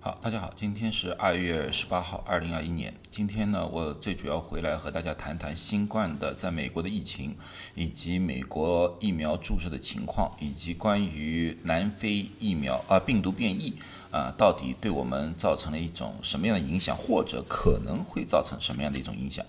[0.00, 2.94] 好，大家好，今天是二月十八号，二零二一年。
[3.08, 7.34] 今天呢，我最主要回来和大家谈谈新冠的在美国的疫情，
[7.74, 13.74] 以及美国疫苗注射的情况，以及关于南非疫苗啊病毒变异
[14.12, 19.44] 啊到底对我们造成了一种什么样的影响，或者可能会造成什么样的一种影响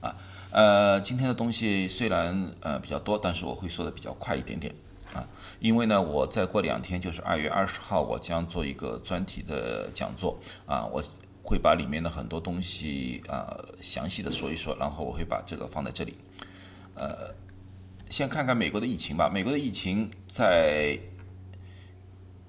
[0.00, 0.16] 啊？
[0.50, 4.74] 呃，今天的东西虽然呃比较多，但是我会说的比较快一点点。
[5.12, 5.28] 啊，
[5.60, 11.02] 因为呢，我再过两天就是二月二十号，我将做一个专题的讲座啊，我
[11.42, 16.16] 会把里面的很多东西啊详细的说一说，然后我会把这个放在这里。
[16.94, 17.34] 呃，
[18.08, 19.28] 先看看美国的疫情吧。
[19.28, 20.98] 美国的疫情在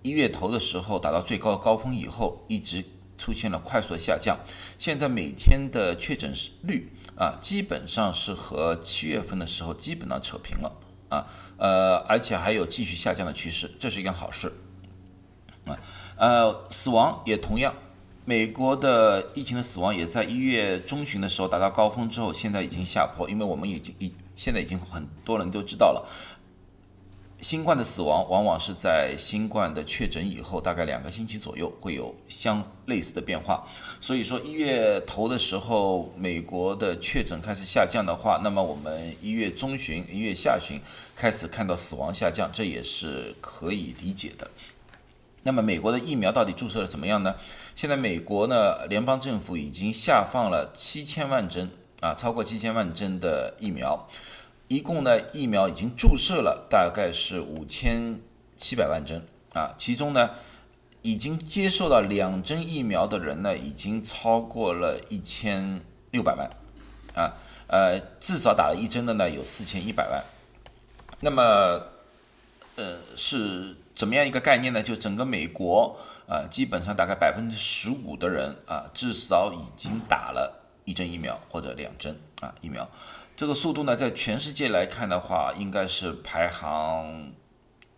[0.02, 2.84] 一月头的时候达到最高高峰以后，一直
[3.18, 4.38] 出现了快速的下降。
[4.78, 10.72] 现在每天的确诊率啊，基本上是和七月份的时候基本上扯平了。
[11.14, 11.28] 啊，
[11.58, 14.52] 呃，而且还有继续下降的趋势，这是一件好事。
[15.66, 15.78] 啊，
[16.18, 17.74] 呃，死亡也同样，
[18.26, 26.10] 美国的疫情的死亡也在一月中旬的时候达到高峰之后，现在已经下坡，因为我们已经已现在已经很多人都知道了。
[27.44, 33.68] 新冠的死亡往往是在新冠的确诊以后，大概两个星期左右会有相类似的变化。
[34.00, 40.80] 所以说一月头的时候，美国的确诊开始下降的话，那么我们一月中旬、一月下旬
[41.18, 44.50] 开始看到死亡下降，这也是可以理解的。
[45.44, 47.36] 那么美国的疫苗到底注射的怎么样呢？
[47.76, 54.08] 现在美国呢，联邦政府已经下放了七千万针啊，超过七千万针的疫苗。
[54.68, 58.20] 一共呢，疫苗已经注射了大概是五千
[58.58, 60.32] 七百万针啊，其中呢，
[61.02, 66.50] 已经接受到两针疫苗的人呢，已经超过了一千六百万
[67.14, 67.36] 啊，
[67.68, 70.24] 呃，至少打了一针的呢，有四千一百万。
[71.20, 71.44] 那么，
[72.76, 74.82] 呃，是怎么样一个概念呢？
[74.82, 82.90] 就整个美国啊，基本上大概百分之十五的人啊，至少已经打了一针疫苗或者两针啊疫苗。
[83.36, 87.34] 这个速度呢，在全世界来看的话，应该是排行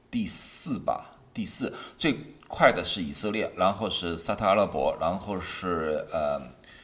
[0.10, 6.42] 第四吧，第四最快的是以色列，然后是沙特阿拉伯，然后是呃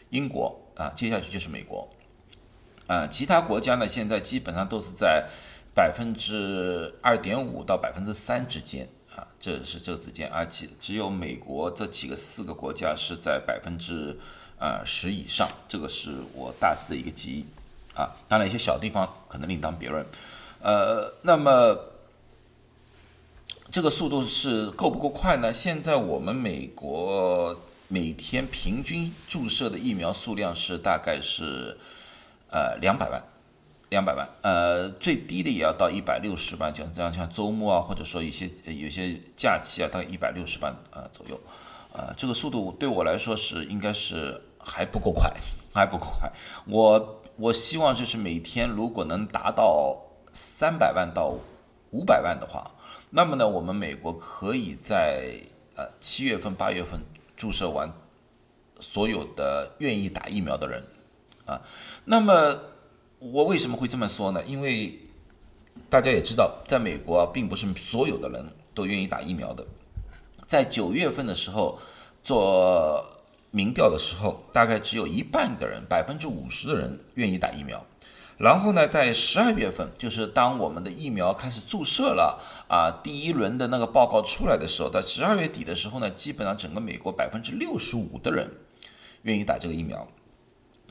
[0.09, 1.89] 英国啊，接下去就是美国，
[2.87, 5.29] 啊，其他国家呢，现在基本上都是在
[5.73, 14.19] 百分之二点五到百分之三之间啊，这是这个之间，而且只有美国这几个四个国家是在百分之
[14.59, 17.45] 呃十以上，这个是我大致的一个记忆。
[17.93, 20.05] 啊，当然一些小地方可能另当别论，
[20.61, 21.77] 呃，那么
[23.69, 25.51] 这个速度是够不够快呢？
[25.53, 27.57] 现在我们美国
[27.89, 31.77] 每天平均注射的疫苗数量是大概是
[32.49, 33.21] 呃两百万，
[33.89, 41.37] 两百万，呃，最低的也要到一百六十万，像这样像周末啊，或者说一些有些假期啊，大概一百六十万啊左右，
[41.91, 45.29] 呃，这个速度对我来说是应该是还不够快，
[45.75, 46.31] 还不够快，
[46.65, 47.17] 我。
[47.41, 49.99] 我希望就是每天如果能达到
[50.31, 51.33] 三百万到
[51.89, 52.69] 五百万的话，
[53.09, 55.41] 那么呢，我们美国可以在
[55.75, 57.01] 呃七月份、八月份
[57.35, 57.91] 注射完
[58.79, 60.83] 所有的愿意打疫苗的人
[61.45, 61.59] 啊。
[62.05, 62.59] 那么
[63.17, 64.43] 我为什么会这么说呢？
[64.45, 64.99] 因为
[65.89, 69.65] 大家也知道，在美国并不是所有的人都愿意打疫苗的。
[70.45, 71.79] 在九月份的时候
[72.21, 73.03] 做。
[73.51, 77.85] 民调的时候，大概只有一半的人，百分之五十的人愿意打疫苗。
[78.37, 88.49] 然后呢，在十二月份，就是当我们的疫苗开始注射了啊，第一轮的那个报告出来的时候，在十二月底的时候呢，基本上整个美国百分之六十五的人
[89.23, 90.07] 愿意打这个疫苗。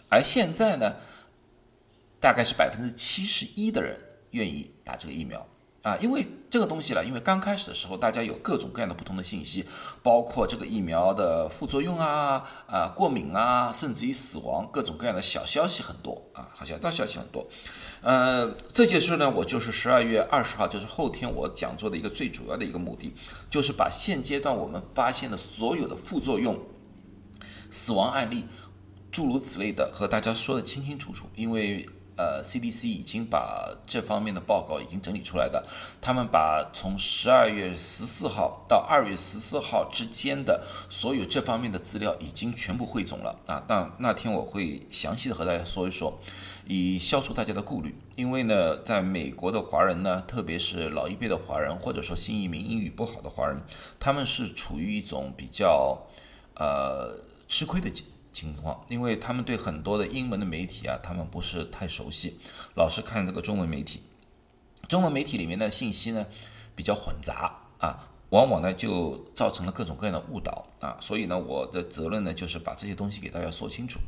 [0.08, 0.94] 而现在呢，
[2.20, 3.98] 大概是百分之七十一的人
[4.30, 5.44] 愿意打这个疫苗。
[5.82, 9.64] 啊，因为这个东西了，因为刚开始的时候，大家有各种各样的不同的信息，
[10.02, 17.46] 包括这个疫苗的副作用啊，啊，过敏啊，甚至于死亡，各种各样的小消息很多啊，好像大消息很多。
[18.02, 23.14] 呃，这件事呢，我就是十二月二十号，就是后天我讲座的一个最主要的一个目的，
[23.48, 26.58] 就是把现阶段我们发现的所有的副作用、
[27.70, 28.46] 死亡案例，
[29.10, 31.88] 诸如此类的，和大家说的清清楚楚，因为。
[32.20, 35.64] 呃，CDC 已经把这方面的报告已经整理出来的。
[36.02, 43.64] 他们把从十二月十四号到二月十四号之间的所有这方面的资料已经全部汇总了啊。
[43.66, 46.18] 但那天我会详细的和大家说一说，
[46.66, 47.98] 以消除大家的顾虑。
[48.16, 53.62] 因为呢，在美国的华人呢，特别是老一辈的华人，或者说新移民英语不好的华人，
[53.98, 56.06] 他们是处于一种比较
[56.56, 57.16] 呃
[57.48, 57.90] 吃亏的。
[58.32, 62.38] 情况，因为他们对很多的英文的媒体啊，他们不是太熟悉，
[62.74, 64.02] 老是看这个中文媒体。
[64.88, 66.26] 中文媒体里面的信息呢
[66.74, 74.00] 比较混杂啊，往往呢就造成了各种各样的误导啊，所以呢，我的责任呢就是把这些东西给大家说清楚。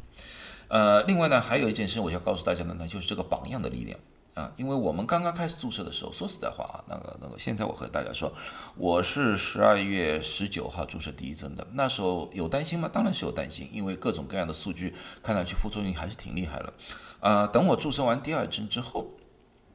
[0.68, 3.98] 呃，另外呢，还有一件事我要告诉大家的呢，就是这个榜样的力量
[4.34, 8.32] 啊，因为我们刚刚开始注射的时候，说实在话啊，那个那个，现在我和大家说，
[8.76, 12.88] 我是十二月十九号注射第一针的，那时候有担心吗？
[12.92, 16.72] 当然是有担心，因为各种各样的数据看上去副作用还是挺厉害了。
[17.20, 19.06] 啊，等我注射完第二针之后。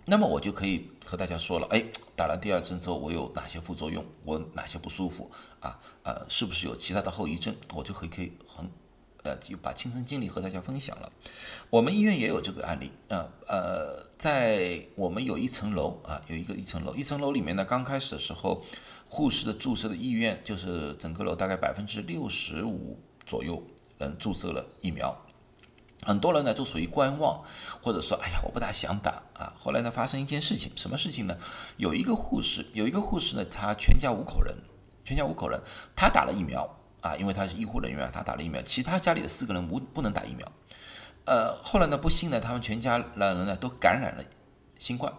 [0.10, 1.84] 那么我就可以和大家说了，哎，
[2.16, 5.30] 打了第二针之后，我有哪些副作用，我哪些不舒服
[5.60, 5.78] 啊？
[6.04, 7.54] 呃，是不是有其他的后遗症？
[7.76, 8.66] 我就可以可以很，
[9.28, 11.12] 呃，就把亲身经历和大家分享了。
[11.70, 18.64] 我们医院也有这个案例啊，呃，在我们有一层楼啊，有一个一层楼，一层楼里面呢，刚开始的时候，
[19.10, 23.62] 护士的注射的意愿就是整个楼大概百分之六十五左右
[23.98, 25.16] 人注射了疫苗。
[26.04, 27.44] 很多人呢都属于观望，
[27.82, 29.52] 或者说，哎呀，我不大想打啊。
[29.58, 31.36] 后来呢，发生一件事情，什么事情呢？
[31.78, 34.56] 有一个护士，有一个护士呢，他全家五口人，
[35.04, 35.60] 全家五口人，
[35.96, 36.70] 他打了疫苗
[37.08, 40.52] 啊，因为他是医护人员，他打了疫苗，其他家里的四个人无不能打疫苗。
[41.26, 44.24] 呃，后来呢，不幸呢，他们全家人呢都感染了
[44.78, 45.14] 新冠，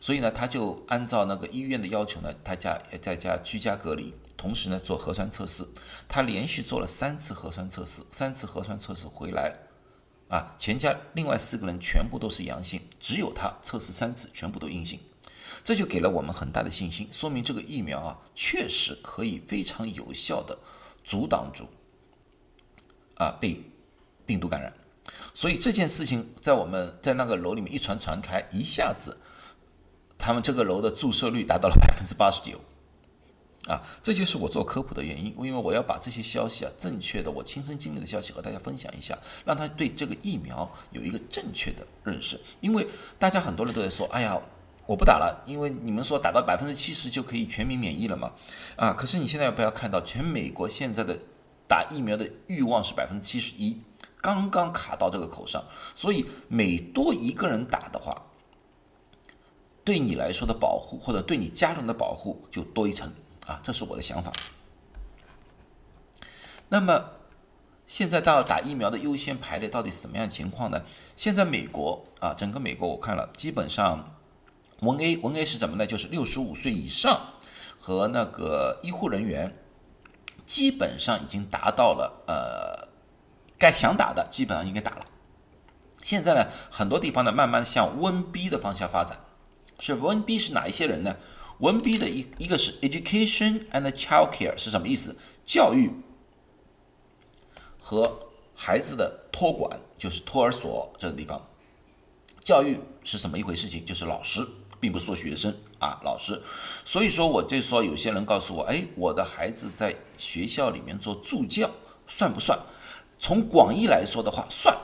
[0.00, 5.66] 所以呢，他就按照那个医院的要求呢，他家在家居家隔离，同时呢做核酸测试。
[6.08, 9.54] 他连续做了三次核酸测试，三次核酸测试回来。
[10.28, 14.98] 啊，全家另外四个人全部都是阳性，只有他测试三次全部都阴性，
[15.62, 20.58] 这就给了我们很大的信心，说明这个疫苗啊确实可以非常有效的
[21.06, 21.66] 阻挡住
[23.14, 23.64] 啊被
[24.26, 24.70] 病毒感染。
[25.32, 29.18] 所以这件事情在我们在那个楼里面一传传开，一下子
[30.18, 32.60] 他们这个楼的注射率达到了百分之八十九。
[33.66, 42.40] 啊，这就是我做科普的原因，因为我要把这些消息啊，正确的我亲身经历的消息和大家分享一下，让他对这个疫苗有一个正确的认识。
[42.60, 42.86] 因为
[43.18, 44.40] 大家很多人都在说，哎呀，
[44.86, 48.32] 我不打了，因为你们说打到百分之七十就可以全民免疫了嘛。
[48.76, 51.18] 啊，可是你现在不要看到，全美国现在的
[51.68, 53.80] 打疫苗的欲望是百分之七十一，
[54.20, 58.22] 刚刚卡到这个口上，所以每多一个人打的话，
[59.84, 63.12] 对你来说的保护或者对你家人的保护就多一层。
[63.46, 64.32] 啊，这是我的想法。
[66.68, 67.10] 那么，
[67.86, 70.82] 现在到打疫苗的优先排列到底是什么样情况呢？
[71.14, 74.15] 现在美国啊，整个美国我看了，基本上
[74.80, 75.86] 文 A 文 A 是什么呢？
[75.86, 77.34] 就是六十五岁以上
[77.78, 79.56] 和那个医护人员，
[80.44, 82.88] 基本上已经达到了呃，
[83.58, 85.04] 该想打的基本上应该打了。
[86.02, 89.18] 现在呢，很多地方呢慢慢向温 B 的方向发展。
[89.78, 91.16] 是温 B 是哪一些人呢？
[91.58, 95.16] 文 B 的一一个是 education and childcare 是什么意思？
[95.44, 95.90] 教育
[97.78, 101.46] 和孩子的托管，就是托儿所这个地方。
[102.40, 103.84] 教育是什么一回事情？
[103.84, 104.46] 就是老师，
[104.80, 106.40] 并不是说学生啊，老师。
[106.84, 111.70] 所以说，我就说有些人告诉我，哎，我的孩子在学校里面做助教
[112.06, 112.58] 算不算？
[113.18, 114.76] 从广义来说的话，算。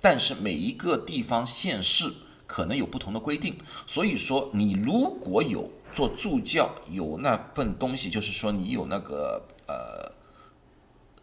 [0.00, 2.12] 但是每一个地方县市
[2.46, 3.56] 可能有不同的规定，
[3.86, 5.70] 所以说你如果有。
[5.94, 10.10] 做助教有那份东西，就是说你有那个呃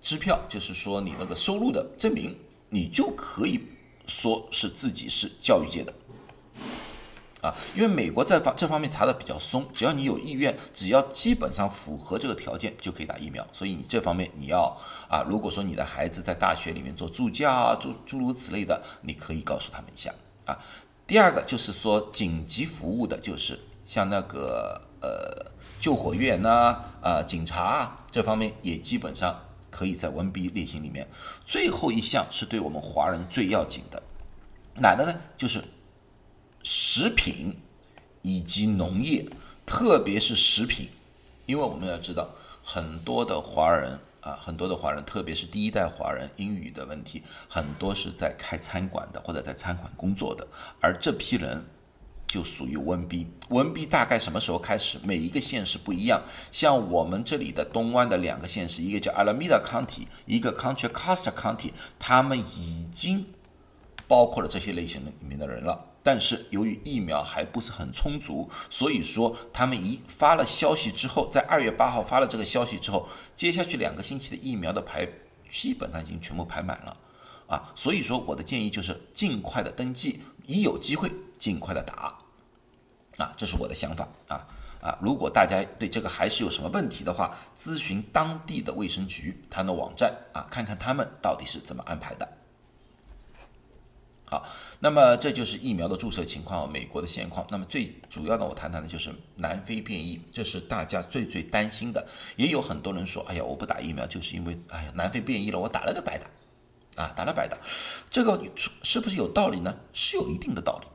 [0.01, 2.37] 支票，就是说你那个收入的证明，
[2.69, 3.67] 你就可以
[4.07, 5.93] 说是自己是教育界的
[7.41, 7.53] 啊。
[7.75, 13.45] 因为美国在方这方面查的比较松，只要你有意愿，只要基本上符合这个条件，就可以打疫苗。
[13.51, 14.77] 所以你这方面你要
[15.09, 20.13] 啊，如果说你的孩子在大学里面做助教啊，诸诸如此类的，你可以告诉他们一下
[20.45, 20.57] 啊。
[21.05, 23.59] 第二个就是说紧急服务的，就是。
[23.83, 29.37] 像那个呃救火员呐，啊警察啊这方面也基本上
[29.69, 31.05] 可以在文笔类型里面。
[31.43, 34.01] 最后一项是对我们华人最要紧的，
[34.75, 35.13] 哪个呢？
[35.35, 35.61] 就是
[36.63, 37.57] 食品
[38.21, 39.25] 以及农业，
[39.65, 40.89] 特别是食品，
[41.45, 42.29] 因为我们要知道
[42.63, 50.47] 很多的华人啊，很多的华人，特别是第一代华人，英语的问题很多是在开餐馆的或者在餐馆工作的，
[50.79, 51.65] 而这批人。
[52.27, 54.97] 就属于温 B，温 B 大概什么时候开始？
[55.03, 56.23] 每一个县市不一样。
[56.49, 63.25] 像我们这里的东湾的两个县市，一个叫 Alameda County，一个 Contra Costa County，他们已经
[64.11, 65.85] 包括了这些类型的里面的人了。
[66.03, 75.07] 但是由于疫苗还不是很充足，所以说他们一发了消息之后，在二月八号发了这个消息之后，接下去两个星期的疫苗的排
[75.47, 76.97] 基本上已经全部排满了
[77.47, 77.71] 啊。
[77.73, 82.17] 所以说我的建议就是尽快的登记，一有机会尽快的打。
[83.17, 84.47] 啊，这是我的想法啊
[84.81, 84.97] 啊！
[85.01, 92.27] 如果大家对这个还是有什么问题的话，咨询当地的卫生局他的网站啊，看看他们到底是怎么安排的。
[94.83, 97.45] 那么这就是疫苗的注射情况，美国的现况。
[97.51, 102.03] 那么最主要的，我谈谈的就是南非变异，这是大家最最担心的。
[102.35, 107.55] 也有很多人说，哎呀，我不打疫苗，就是因为，哎呀，南非变异了，我打了都白打，啊，打了白打。
[108.09, 108.41] 这个
[108.81, 109.77] 是不是有道理呢？
[109.93, 110.87] 是有一定的道理。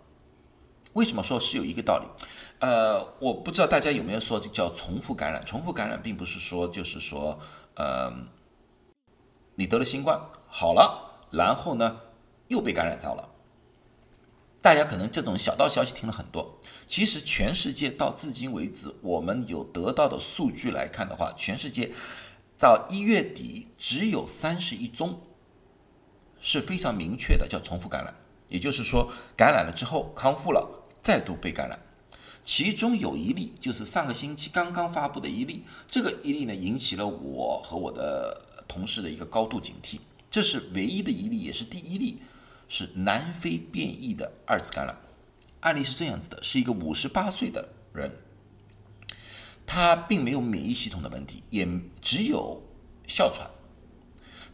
[0.95, 2.27] 为什么说是有一个道理？
[2.59, 5.45] 呃，我不知道大家有没有说叫重复感染？
[5.47, 7.39] 重复感染并不是说就是说，
[7.77, 8.13] 呃，
[9.55, 12.01] 你得了新冠好了，然后呢？
[12.49, 13.29] 又被感染到了，
[14.67, 16.59] 大家可能这种小道消息听了很多。
[16.89, 21.93] 其实全世界到至今为止，我们有得到的数据来看的话，全世界
[22.59, 25.21] 到一月底只有三十一宗
[26.41, 28.13] 是非常明确的，叫重复感染，
[28.49, 31.79] 也就是说感染了之后康复了，再度被感染。
[32.43, 40.01] 其中有一例就是上个星期刚刚发布的一例，这个一例呢引起了我和我的同事的一个高度警惕。
[40.29, 42.19] 这是唯一的一例，也是第一例。
[42.69, 44.97] 是南非变异的二次感染，
[45.61, 48.11] 案例是这样子的：是一个五十八岁的人，
[49.65, 51.67] 他并没有免疫系统的问题，也
[52.01, 52.63] 只有
[53.07, 53.49] 哮喘。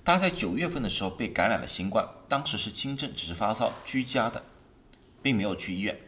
[0.05, 4.45] 他在九月份的时候被感染了新冠，当时是轻症，只是发烧，居家的，
[5.23, 5.99] 并没有去医院。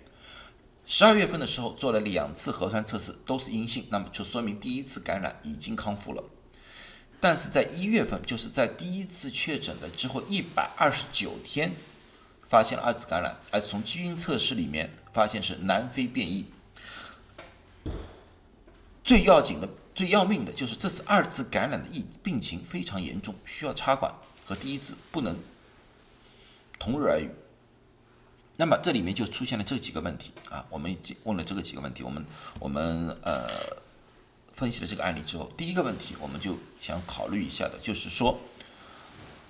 [0.85, 6.23] 十二月份的时候做了两次核酸测试，都是阴性，那么就说明第一次感染已经康复了。
[7.21, 11.75] 但是在一月份，就是在第一次确诊了之后一百二十九天。
[12.55, 16.47] 发现了二次感染，而从基因测试里面发现是南非变异。
[19.03, 24.15] 最要紧的、最要命的就是这次二次感染的疫病情非常严重，需要插管，
[24.47, 25.37] 和第一次不能
[26.79, 27.29] 同日而语。
[28.57, 32.25] 那么这里面就出现了这几个问题啊，我们问了这个几个问题，我们
[32.61, 33.49] 我们呃
[34.53, 38.39] 分析了这个案例之后，第一个问题我们就想考虑一下的，就是说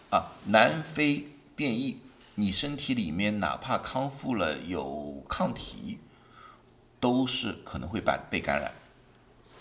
[0.08, 1.98] 啊，南非变异。
[2.36, 6.00] 你身体里面哪怕康复了有抗体，
[6.98, 8.74] 都是可能会被被感染，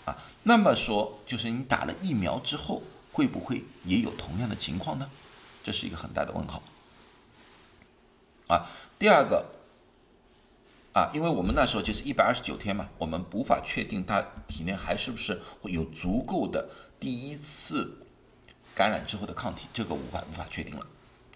[0.06, 5.10] 啊，那么说就是你打了疫苗之后会不会也有同样的情况呢？
[5.62, 6.62] 这是一个很大的问号。
[8.48, 8.66] 啊，
[8.98, 9.46] 第二个，
[10.92, 18.04] 啊，因为我们那时候就是一百二十九天嘛，我们无法确定他体内还是不是会有足够的第一次
[18.74, 20.86] 感染之后的抗体，这个无法无法确定了，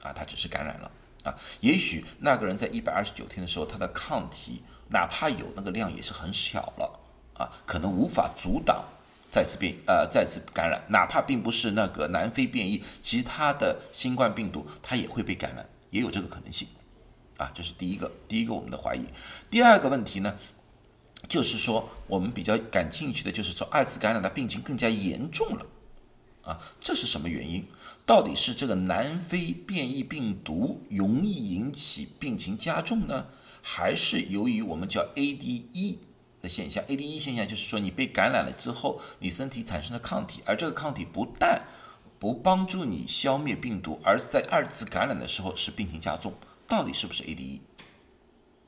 [0.03, 0.91] 啊，他只是感染了。
[1.29, 7.01] 啊，也许那个人在一百二十九天的时候，他的抗体哪怕有那个量也是很小了
[7.35, 8.83] 啊，可能无法阻挡
[9.31, 16.67] 再次变呃再次感染，哪怕并不是那个南非变异，其他的新冠病毒它也会被感染，也有这个可能性
[17.37, 19.05] 啊，这是第一个第一个我们的怀疑。
[19.51, 20.35] 第二个问题呢，
[21.29, 25.67] 就是说我们比较感兴趣的就是说二次感染的病情更加严重了。
[26.49, 27.69] 啊，这是什么原因？
[28.07, 33.27] 到底是这个南非变异病毒容易引起病情加重呢，
[33.61, 35.99] 还是由于我们叫 ADE
[36.41, 41.67] 的现象？ADE 现象就是说你被感染了之后，你身体产生了抗体，而这个抗体不但
[42.19, 46.33] 不帮助你消灭病毒，而是在二次感染的时候使病情加重。
[46.67, 47.61] 到底是不是 ADE？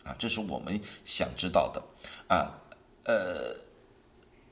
[0.04, 1.82] 啊，这是我们想知道的。
[2.28, 2.60] 啊，
[3.04, 3.70] 呃。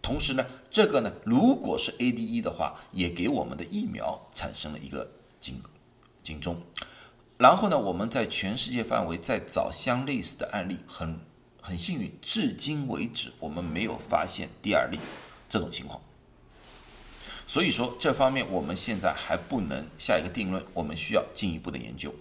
[0.09, 5.07] 同时呢，这个呢，如果是 ADE 的话，也给我们的疫苗产生了一个
[5.39, 5.63] 警
[6.23, 6.63] 警钟。
[7.37, 11.21] 然后呢，我们在全世界范围在找相类似的案例，很
[11.61, 14.99] 很幸运，至今为止我们没有发现第二例
[15.47, 16.01] 这种情况。
[17.47, 22.15] 所以说，这方面我们现在还不能下一个定论，我们需要进一步的研究。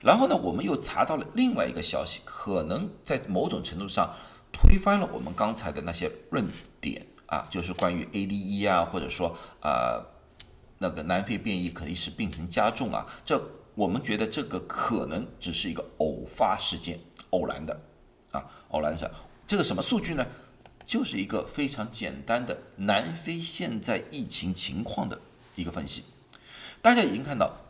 [0.00, 4.14] 然后呢，我们又查到了另外一个消息，可能在某种程度上。
[4.52, 6.48] 推翻了我们刚才的那些论
[6.80, 10.04] 点啊，就是关于 ADE 啊，或者说呃
[10.78, 13.40] 那个南非变异可以使病情加重啊，这
[13.74, 16.98] 我们觉得这个可能只是一个偶发事件，
[17.30, 17.80] 偶然的
[18.32, 19.10] 啊，偶然的。
[19.46, 20.26] 这个什么数据呢？
[20.84, 25.20] 就是一个非常简单的南非现在疫情情况的
[25.54, 26.04] 一个分析。
[26.80, 27.60] 大家已经看到，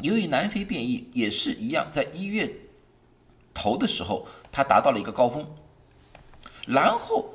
[0.00, 2.50] 由于南非变异也是一样，在一月
[3.52, 5.46] 头的时候，它达到了一个高峰。
[6.66, 7.34] 然后，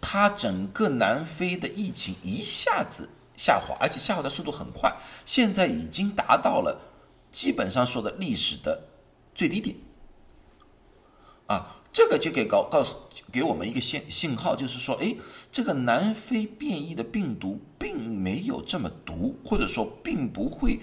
[0.00, 6.80] 它整个南非的疫情一下子下滑，而且下滑的速度很快，现在已经达到了
[7.30, 8.88] 基本上说的历史的
[9.34, 9.76] 最低点。
[11.46, 12.96] 啊，这个就给告告诉
[13.32, 15.16] 给我们一个信信号，就是说，哎，
[15.50, 20.78] 这个南非变异的病毒并没有这么毒，或者说并不会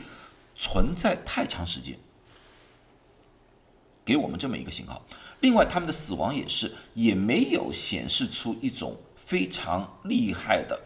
[0.56, 1.98] 存在太长时间，
[4.04, 5.04] 给我们这么一个信号。
[5.41, 10.79] 另外，他们的死亡也是，也没有显示出一种非常厉害的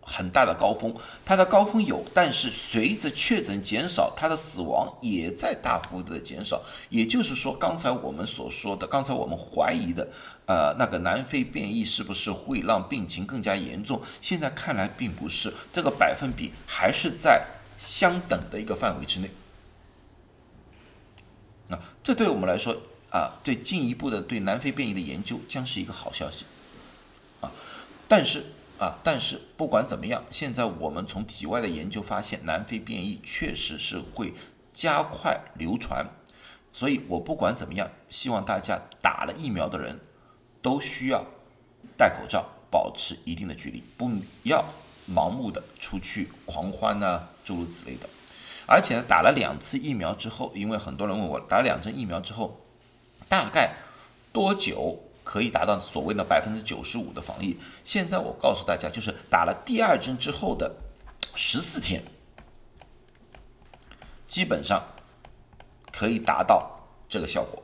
[0.00, 0.94] 很大的高峰，
[1.26, 6.62] 它的高峰有，但是随着确诊减少，它的死亡也在大幅度的减少。
[6.88, 10.08] 也就是说，刚才我们所说的，刚才我们怀疑的，
[10.46, 14.00] 呃，那个南非变异是不是会让病情更加严重？
[14.22, 17.46] 现在看来并不是，这个百分比还是在
[17.76, 19.30] 相等的一个范围之内。
[21.68, 22.74] 那这对我们来说
[23.10, 26.44] 啊，对进一步的对南非变异的研究将是一个好消息
[27.40, 27.50] 啊，
[28.08, 28.46] 但是。
[28.78, 34.32] 啊，但是不管怎么样，现在我们从体外的研究发现，南非变异确实是会
[34.72, 36.06] 加快流传，
[36.70, 39.98] 所以我不管怎么样，希望大家打了疫苗的人
[40.62, 41.24] 都需要
[41.96, 44.08] 戴口罩，保持一定的距离，不
[44.44, 44.64] 要
[45.12, 48.08] 盲目的出去狂欢呢，诸如此类的。
[48.68, 52.60] 而且呢，打了两次疫苗之后，因为很多人问我，打了两针疫苗之后，
[53.28, 53.74] 大概
[54.32, 54.98] 多久？
[55.24, 57.54] 可以达到所谓的百分之九十五的防疫。
[57.84, 60.74] 现在我告诉大家，就是打了第二针之后的
[61.34, 62.02] 十四天，
[64.26, 64.82] 基本上
[65.92, 66.80] 可以达到
[67.10, 67.62] 这个效果。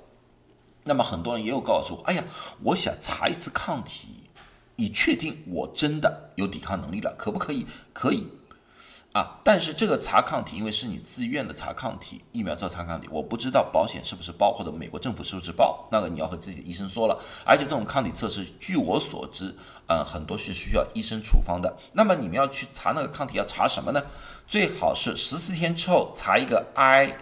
[0.82, 2.24] 那么很多人也有告诉我，哎呀，
[2.64, 4.28] 我想查一次抗体，
[4.76, 7.66] 以确定我真的有抵抗能力了，可不可以？
[7.94, 8.28] 可以。
[9.14, 17.16] 啊，但是这个查抗体，因为是你自愿的查抗体，疫苗照查抗体，我不知道保险是不是包，或者美国政府是不是包，那个你要和自己的医生说了。
[17.46, 19.54] 而且这种抗体测试，据我所知，
[19.86, 21.76] 嗯，很多是需要医生处方的。
[21.92, 24.02] 那么你们要去查那个抗体，要查什么呢？
[24.48, 27.14] 最好是十四天之后查一个 IgG，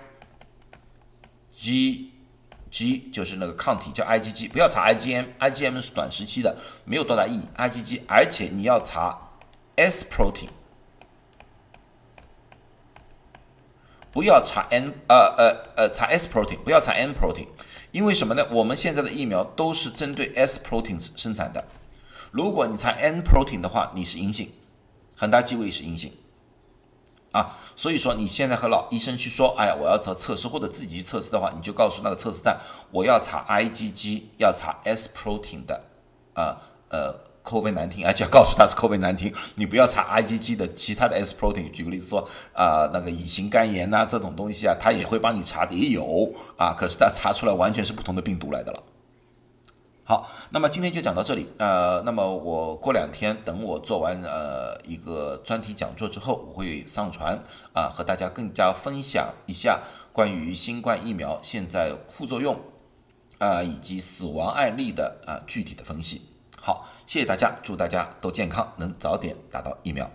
[3.12, 6.56] 就是那个抗体叫 IgG，不要查 IgM，IgM 是短时期的，
[6.86, 7.42] 没有多大意义。
[7.58, 9.32] IgG，而且你要查
[9.76, 10.48] S protein。
[14.12, 17.46] 不要查 N 呃呃呃查 S protein，不要查 N protein，
[17.92, 18.46] 因为什么呢？
[18.50, 21.64] 我们现在的疫苗都是针对 S protein 生产的。
[22.30, 24.52] 如果你查 N protein 的话，你是阴性，
[25.16, 26.12] 很大机会是阴性
[27.32, 27.56] 啊。
[27.74, 35.84] 所以说你现在和老医生去说，哎呀，我要做测试或者自己去测试的话，你就告诉那个测试站，我要查 IgG，要查 S protein 的，
[36.34, 36.58] 呃
[36.90, 37.31] 呃。
[37.42, 41.70] 口碑难听，而且告诉他是口碑难听，你不要查 IgG 的其他的 S protein。
[41.70, 48.82] 举个例子说，啊，那个乙型肝炎呐，这种东西啊，他也会帮你查的，也有啊，可是他查出来完全是不同的病毒来的了。
[50.04, 57.40] 好，那么今天就讲到这里，呃，那么我过两天等我做完呃一个专题讲座之后，我会上传
[57.72, 59.80] 啊，和大家更加分享一下
[60.12, 62.60] 关于新冠疫苗现在副作用
[63.38, 66.22] 啊以及死亡案例的啊具体的分析。
[66.62, 66.88] 好。
[67.04, 70.10] 谢谢大家，祝大家都健康，能早点打到疫苗。